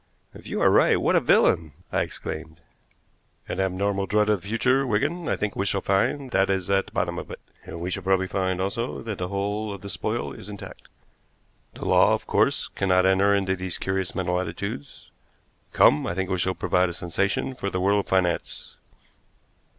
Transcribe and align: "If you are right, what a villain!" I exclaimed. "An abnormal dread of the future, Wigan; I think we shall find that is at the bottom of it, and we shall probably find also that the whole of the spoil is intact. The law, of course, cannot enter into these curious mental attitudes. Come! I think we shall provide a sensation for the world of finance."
"If 0.33 0.47
you 0.47 0.59
are 0.61 0.71
right, 0.71 0.99
what 0.99 1.15
a 1.15 1.19
villain!" 1.19 1.73
I 1.91 2.01
exclaimed. 2.01 2.59
"An 3.47 3.59
abnormal 3.59 4.07
dread 4.07 4.29
of 4.31 4.41
the 4.41 4.47
future, 4.47 4.87
Wigan; 4.87 5.29
I 5.29 5.35
think 5.35 5.55
we 5.55 5.67
shall 5.67 5.79
find 5.81 6.31
that 6.31 6.49
is 6.49 6.71
at 6.71 6.87
the 6.87 6.91
bottom 6.91 7.19
of 7.19 7.29
it, 7.29 7.39
and 7.65 7.79
we 7.79 7.91
shall 7.91 8.01
probably 8.01 8.25
find 8.25 8.59
also 8.59 9.03
that 9.03 9.19
the 9.19 9.27
whole 9.27 9.71
of 9.71 9.81
the 9.81 9.91
spoil 9.91 10.33
is 10.33 10.49
intact. 10.49 10.87
The 11.75 11.85
law, 11.85 12.13
of 12.15 12.25
course, 12.25 12.67
cannot 12.69 13.05
enter 13.05 13.35
into 13.35 13.55
these 13.55 13.77
curious 13.77 14.15
mental 14.15 14.39
attitudes. 14.39 15.11
Come! 15.71 16.07
I 16.07 16.15
think 16.15 16.31
we 16.31 16.39
shall 16.39 16.55
provide 16.55 16.89
a 16.89 16.93
sensation 16.93 17.53
for 17.53 17.69
the 17.69 17.79
world 17.79 17.99
of 18.03 18.09
finance." 18.09 18.77